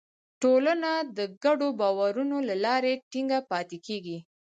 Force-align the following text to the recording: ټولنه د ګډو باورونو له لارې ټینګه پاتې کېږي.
ټولنه 0.41 0.91
د 1.17 1.19
ګډو 1.43 1.67
باورونو 1.79 2.37
له 2.49 2.55
لارې 2.65 2.93
ټینګه 3.11 3.39
پاتې 3.51 3.77
کېږي. 3.85 4.17